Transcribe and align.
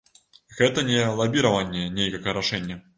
Гэта 0.59 0.85
не 0.89 0.97
лабіраванне 1.21 1.87
нейкага 2.01 2.39
рашэння. 2.43 2.85